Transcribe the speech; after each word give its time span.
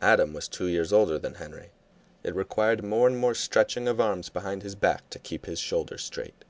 Adam 0.00 0.32
was 0.32 0.46
two 0.46 0.66
years 0.68 0.92
older 0.92 1.18
than 1.18 1.34
Henry; 1.34 1.70
it 2.22 2.32
required 2.32 2.84
more 2.84 3.08
and 3.08 3.18
more 3.18 3.34
stretching 3.34 3.88
of 3.88 4.00
arms 4.00 4.28
behind 4.28 4.62
his 4.62 4.76
back 4.76 5.10
to 5.10 5.18
keep 5.18 5.46
his 5.46 5.58
shoulders 5.58 6.04
straight. 6.04 6.44